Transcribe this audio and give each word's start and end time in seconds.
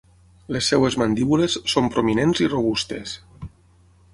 Les 0.55 0.69
seves 0.71 0.95
mandíbules 1.01 1.57
són 1.73 1.91
prominents 1.97 2.41
i 2.47 2.51
robustes. 2.55 3.15